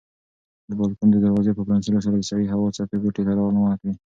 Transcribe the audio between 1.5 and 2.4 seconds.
په پرانیستلو سره د